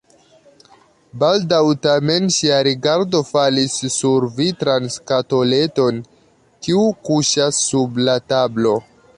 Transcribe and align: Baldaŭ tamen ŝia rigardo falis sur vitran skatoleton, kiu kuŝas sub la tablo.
Baldaŭ 1.23 1.59
tamen 1.83 2.25
ŝia 2.37 2.57
rigardo 2.67 3.21
falis 3.33 3.77
sur 3.97 4.27
vitran 4.39 4.89
skatoleton, 4.97 6.03
kiu 6.67 6.83
kuŝas 7.11 7.65
sub 7.71 8.05
la 8.09 8.21
tablo. 8.35 8.79